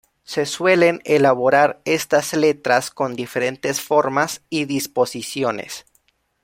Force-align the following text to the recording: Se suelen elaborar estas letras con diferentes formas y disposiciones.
Se 0.23 0.47
suelen 0.47 0.99
elaborar 1.03 1.79
estas 1.85 2.33
letras 2.33 2.89
con 2.89 3.15
diferentes 3.15 3.81
formas 3.81 4.41
y 4.49 4.65
disposiciones. 4.65 5.85